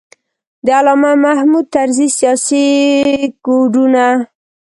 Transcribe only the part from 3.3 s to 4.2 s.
کوډونه.